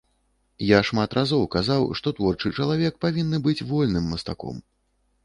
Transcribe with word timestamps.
Я 0.67 0.77
шмат 0.87 1.11
разоў 1.17 1.43
казаў, 1.55 1.85
што 1.99 2.13
творчы 2.19 2.53
чалавек 2.63 2.97
павінны 3.05 3.41
быць 3.45 3.65
вольным 3.73 4.09
мастаком. 4.15 4.57